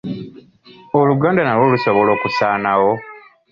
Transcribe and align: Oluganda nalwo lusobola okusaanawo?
Oluganda 0.99 1.41
nalwo 1.43 1.65
lusobola 1.73 2.09
okusaanawo? 2.13 2.91